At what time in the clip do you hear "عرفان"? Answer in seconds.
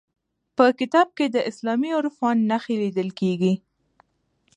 1.99-2.37